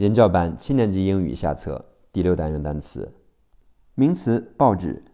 [0.00, 3.12] 人教版七年级英语下册第六单元单词，
[3.94, 5.04] 名词报纸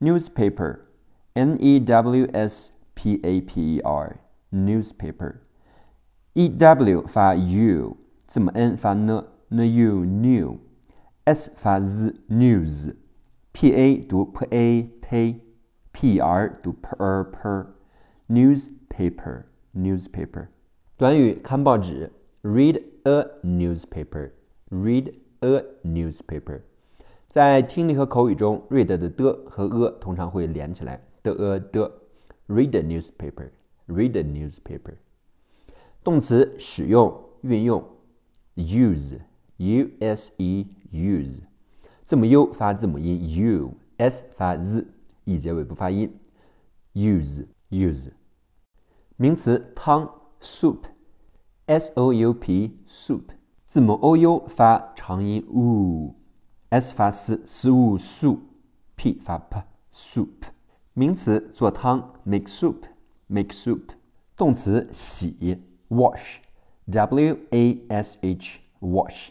[0.00, 7.96] ，newspaper，n e w s p a p e r，newspaper，e w 发 u，
[8.26, 16.94] 字母 n 发 n，n u new，s 发 z，news，p a 读 p a pay，p r 读 p
[16.98, 20.48] r per，newspaper newspaper，
[20.98, 22.82] 短语看报纸，read。
[23.04, 24.32] A newspaper.
[24.70, 26.62] Read a newspaper.
[27.28, 31.92] 在听力和口语中，read 的的和 a 通常会连起来的 a 的。
[32.48, 33.50] Read a newspaper.
[33.88, 34.94] Read a newspaper.
[36.02, 37.82] 动词使用、运用
[38.56, 39.18] ，use
[39.56, 41.40] u s e use，
[42.04, 46.14] 字母 u 发字母音 u，s 发 z，e 结尾不发音。
[46.94, 48.10] use use。
[49.16, 50.93] 名词汤 soup。
[51.66, 53.22] S o u p soup，
[53.68, 60.28] 字母 o u 发长音 u，s 发嘶 s u soup，p 发 p soup。
[60.92, 62.82] 名词做汤 make soup
[63.28, 63.80] make soup。
[64.36, 66.40] 动词洗 wash
[66.84, 69.30] w a s h wash。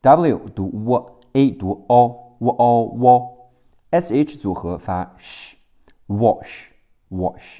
[0.00, 5.56] w 读 w，a 读 o，w o w，s h 组合发 sh
[6.08, 6.70] wash
[7.10, 7.58] wash。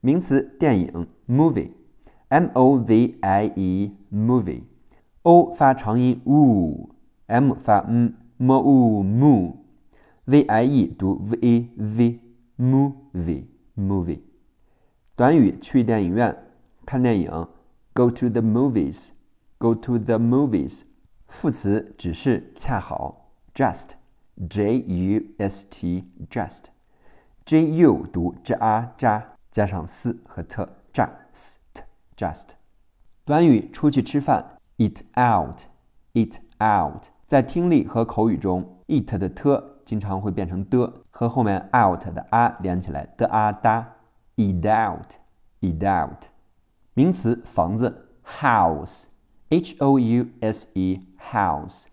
[0.00, 1.85] 名词电影 movie。
[2.29, 11.37] m o v i e movie，o 发长音 u，m 发 m，m u mu，v i e 读 v
[11.41, 12.19] e v
[12.57, 14.19] movie movie。
[15.15, 16.35] 短语去电影院
[16.85, 17.29] 看电影，
[17.93, 20.83] go to the movies，go to the movies。
[21.27, 31.55] 副词只是恰好，just，j u s t just，j u 读 j a 扎，加上 s 和 t just。
[32.16, 32.50] just，
[33.24, 37.04] 短语出去吃饭，eat out，eat out。
[37.26, 43.96] 在听力和口语中，eat 的 t 经常会变成的，和后面 out 的 a 连起来的啊哒
[44.36, 46.24] ，eat out，eat out。
[46.94, 51.84] 名词房子，house，h o u s e house，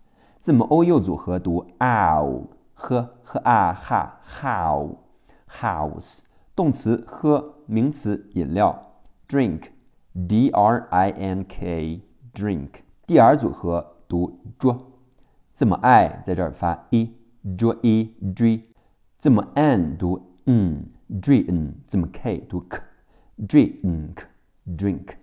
[0.41, 4.97] 字母 o u 组合读 ow，和和啊哈 how
[5.49, 6.19] house。
[6.55, 8.93] 动词喝，名词饮料
[9.27, 9.72] ，drink。
[10.13, 12.01] D R I N K
[12.33, 14.79] drink，D-R 组合读 dr，
[15.53, 18.61] 字母 I 在这儿发 e，dr e dr，
[19.17, 24.15] 字母 N 读 n，dr n，字母 K 读 k，drink
[24.67, 25.15] drink，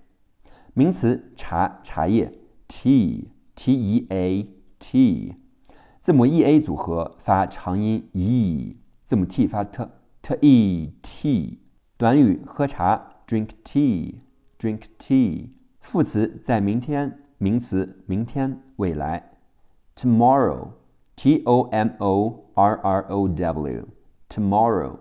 [0.75, 2.33] 名词茶茶叶
[2.67, 5.35] tea，T E A T，
[6.01, 11.61] 字母 E A 组合发长音 e，字母 T 发 t，t e t，
[11.97, 14.30] 短语喝茶 drink tea。
[14.61, 15.49] Drink tea。
[15.81, 19.31] 副词在明天，名词明天，未来。
[19.97, 23.89] Tomorrow，T O M O R R O W。
[24.29, 24.99] Tomorrow。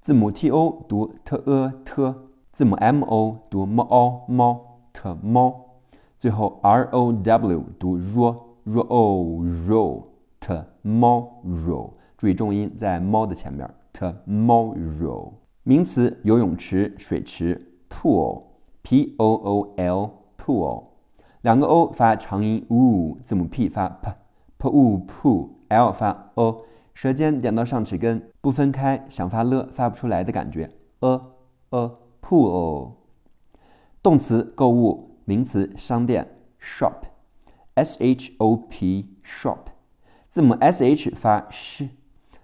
[0.00, 2.14] 字母 T O 读 t e t，
[2.54, 5.82] 字母 M O 读 m o 猫 t 猫。
[6.18, 10.04] 最后 R O W 读 ro ro o ro
[10.40, 11.92] t 猫 ro。
[12.16, 15.30] 注意重音在猫的前面，t 猫 ro。
[15.62, 17.60] 名词游泳池、水池
[17.90, 18.53] ，pool。
[18.84, 20.84] P O O L pool，
[21.40, 31.18] 两个 O 发长音 u，字母 P 发 p，p u POOL 发 o，舌尖点到上齿根不分开，想发了发不出来的感觉，a
[31.70, 31.90] a
[32.20, 32.90] pool。
[34.02, 39.60] 动词购物，名词商店 shop，S H O P shop，
[40.28, 41.88] 字母 S H 发 sh，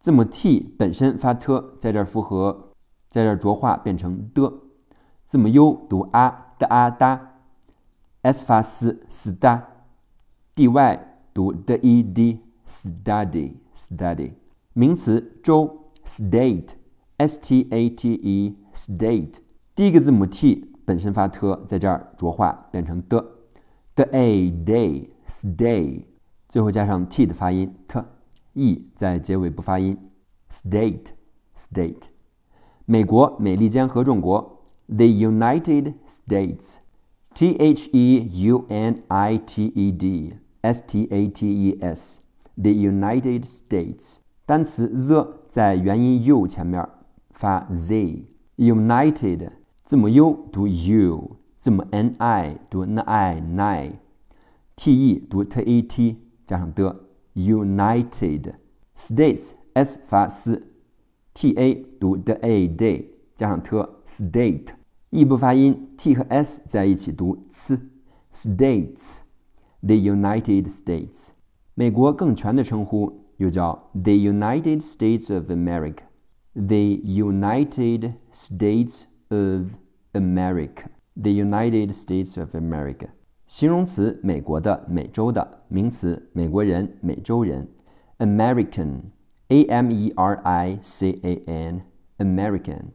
[0.00, 2.72] 字母 t 本身发 t，在这儿复合，
[3.08, 4.52] 在这儿浊化变成的。
[5.26, 7.38] 字母 u 读啊的啊哒
[8.20, 9.66] ，s 发 s s 哒
[10.54, 14.34] ，d y 读 d e d study study。
[14.74, 15.40] 名词
[16.05, 19.39] 州 state，s t a t e state。
[19.75, 20.71] 第一个字母 t。
[20.83, 23.23] 本身发 t，在这儿浊化变成的，
[23.95, 26.03] the a day stay，
[26.49, 29.97] 最后加上 t 的发音 t，e 在结尾不发音，
[30.49, 31.11] state
[31.55, 32.09] state。
[32.85, 41.77] 美国美利坚合众国，the United States，t h e u n i t e d s t a t e
[41.79, 44.15] s，the United States。
[44.45, 46.86] 单词 the 在元音 u 前面
[47.30, 49.50] 发 z，United。
[49.86, 53.96] 字母 u 读 u，字母 ni 读 ni，ni，te
[55.30, 56.94] 读 tet 加上的
[57.34, 58.52] united
[58.94, 63.70] states s 发 s，ta 读 d a day 加上 t
[64.04, 67.78] state，e 不发音，t 和 s 在一起读 c
[68.30, 71.28] states，the United States，
[71.72, 79.79] 美国更全的称呼又叫 the United States of America，the United States。of
[80.13, 83.07] America, the United States of America。
[83.47, 87.67] 形容词美国的、美洲的；名词美国人、美洲人。
[88.19, 89.01] American,
[89.47, 91.81] A M E R I C A N,
[92.19, 92.91] American。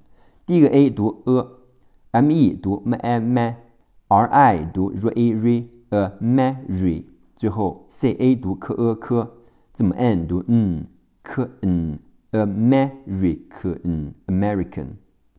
[0.47, 5.33] 第一个 A 读 a，M E 读 m a m，R I 读 r a
[5.91, 7.05] r，American。
[7.35, 9.29] 最后 C A 读 k a k，
[9.74, 14.88] 字母 N 读 n，k n，American, American。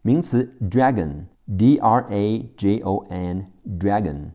[0.02, 4.31] 名词 dragon，d r a j o n，dragon，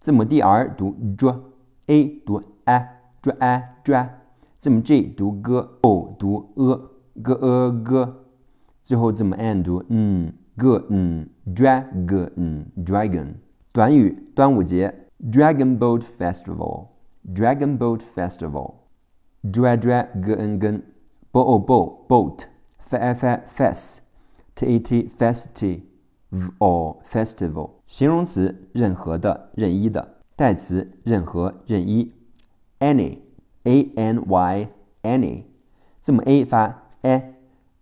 [0.00, 4.08] 字母 d r 读 dr，a 读 a，dra a dra，
[4.58, 8.08] 字母 g 读 g，o 读 e，g e g，
[8.84, 13.34] 最后字母 n 读 n，g n，dragon，dragon。
[13.72, 14.94] 短语端午节
[15.32, 18.74] ，Dragon Boat Festival，Dragon Boat Festival
[19.42, 20.70] dra g n g
[21.32, 24.00] b o bo boat，f f f s
[24.54, 25.82] t a t festive
[26.60, 32.12] or festival 形容词任何的任意的代词任何任意
[32.78, 33.18] any
[33.64, 34.68] a n y
[35.02, 35.42] any
[36.00, 37.34] 字母 a 发 a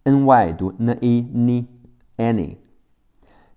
[0.05, 1.67] n y 读 n a n
[2.17, 2.57] any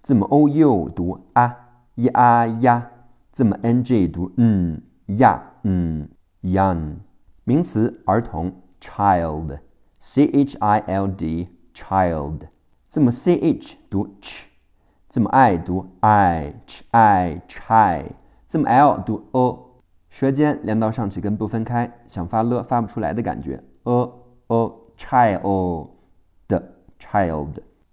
[0.01, 2.89] 字母 o u 读 a，y a 呀，
[3.31, 6.09] 字母 n g 读嗯呀嗯
[6.41, 6.95] ，young，
[7.43, 9.59] 名词儿童，child
[10.03, 12.47] c h i l d child，
[12.89, 14.45] 字母 c h 读 ch。
[15.07, 18.05] 字母 i 读 I ch I chi，
[18.47, 23.63] 字母 l 读 o，舌尖连到上齿根不分开，想发了发不出来的感觉。
[23.83, 25.89] a，o，child
[26.47, 27.49] 的 child，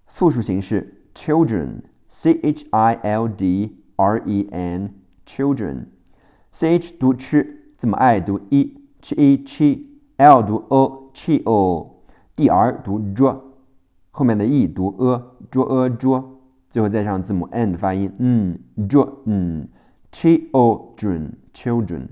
[0.07, 7.47] 复数形式 children，c h i l d r e n，children，c h 读 ch，
[7.77, 11.43] 字母 i 读 i，ch i，ch，l 读 o，ch
[12.39, 13.41] o，d r 读 dr，
[14.13, 16.25] 后面的 e 读 a，dr a dr。
[16.71, 19.67] 最后再上字母 n 的发音，嗯，j 嗯
[20.13, 22.09] ，children，children，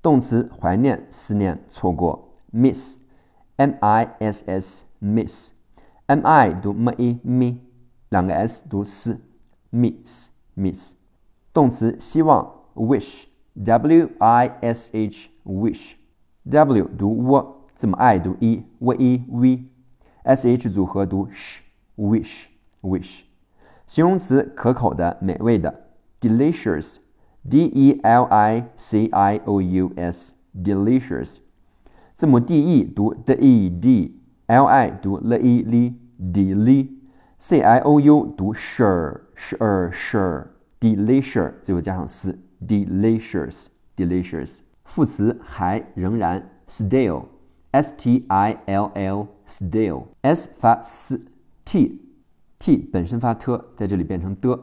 [0.00, 7.54] 动词怀念、思念、错过，miss，m i s s，miss，m i 读 m i m，
[8.10, 10.92] 两个 s 读 s，miss，miss，
[11.52, 23.20] 动词希望，wish，w i s h，wish，w 读 w，字母 i 读 i v e v，s h 组合读 sh，wish，wish。
[23.86, 25.86] 形容词可口的、美味的
[26.20, 31.38] ，delicious，d e l i c i o u s，delicious。
[32.16, 38.52] 字母 d e 读 d e d，l i 读 l i l，deli，c i o u 读
[38.52, 44.62] sure，sure sure，delicious，最后加上 s，delicious，delicious。
[44.82, 47.37] 副词还、仍然 still
[47.72, 50.06] S T I L L, still。
[50.22, 52.00] S 发 s，t。
[52.58, 54.58] t 本身发 t，在这里变成的。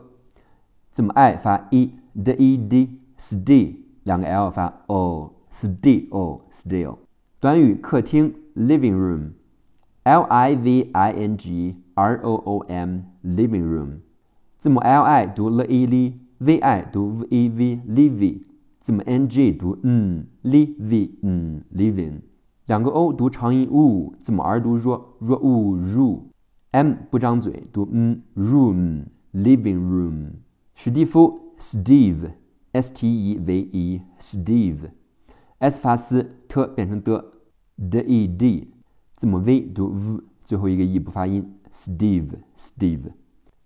[0.92, 5.34] 字母 i 发 e d e d s t i l 两个 l 发 o
[5.52, 6.98] still，still。
[7.40, 14.00] 短语客厅，living room，l i v i n g r o o m，living room。
[14.60, 18.42] 字母 l i 读 l i l，V I 读 v e v，live。
[18.82, 22.20] 字母 n g 读嗯，live，嗯，living。
[22.66, 30.32] 两个 o 读长音 u，字母 r 读 r，r u ru，m 不张嘴读嗯，room，living room。
[30.74, 34.90] 史蒂夫，Steve，s t e v e，Steve。
[35.60, 37.24] s 发斯，t 变成的
[37.78, 38.74] ，d e d，
[39.14, 43.12] 字母 v 读 v，最后一个 e 不发音，Steve，Steve。